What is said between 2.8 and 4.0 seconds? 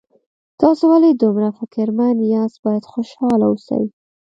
خوشحاله اوسئ